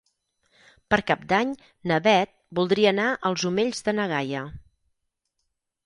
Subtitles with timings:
[0.93, 1.51] Per Cap d'Any
[1.93, 4.45] na Bet voldria anar als Omells de na Gaia.